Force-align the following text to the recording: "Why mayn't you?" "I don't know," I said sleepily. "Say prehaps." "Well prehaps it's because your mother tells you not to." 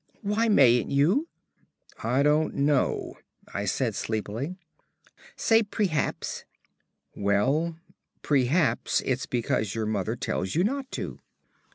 "Why 0.23 0.49
mayn't 0.49 0.89
you?" 0.89 1.27
"I 2.03 2.23
don't 2.23 2.55
know," 2.55 3.19
I 3.53 3.65
said 3.65 3.93
sleepily. 3.93 4.55
"Say 5.35 5.61
prehaps." 5.61 6.43
"Well 7.15 7.77
prehaps 8.23 9.03
it's 9.05 9.27
because 9.27 9.75
your 9.75 9.85
mother 9.85 10.15
tells 10.15 10.55
you 10.55 10.63
not 10.63 10.89
to." 10.93 11.19